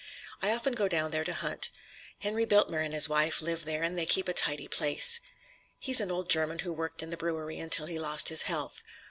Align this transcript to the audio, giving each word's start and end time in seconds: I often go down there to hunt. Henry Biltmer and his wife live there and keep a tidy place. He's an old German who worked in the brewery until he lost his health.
I 0.41 0.49
often 0.49 0.73
go 0.73 0.87
down 0.87 1.11
there 1.11 1.23
to 1.23 1.31
hunt. 1.31 1.69
Henry 2.17 2.43
Biltmer 2.43 2.79
and 2.79 2.91
his 2.91 3.07
wife 3.07 3.39
live 3.39 3.65
there 3.65 3.83
and 3.83 3.95
keep 4.09 4.27
a 4.27 4.33
tidy 4.33 4.67
place. 4.67 5.19
He's 5.77 6.01
an 6.01 6.09
old 6.09 6.27
German 6.27 6.57
who 6.57 6.73
worked 6.73 7.03
in 7.03 7.11
the 7.11 7.17
brewery 7.17 7.59
until 7.59 7.85
he 7.85 7.99
lost 7.99 8.29
his 8.29 8.41
health. 8.41 8.81